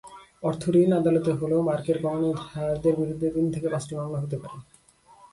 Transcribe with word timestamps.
অর্থঋণ 0.43 0.89
আদালতে 0.93 1.31
হল-মার্কের 1.31 1.97
কর্ণধারদের 2.01 2.93
বিরুদ্ধে 2.95 3.27
তিন 3.31 3.45
থেকে 3.51 3.67
পাঁচটি 3.69 3.93
মামলা 3.95 4.19
হতে 4.19 4.37
পারে। 4.37 4.57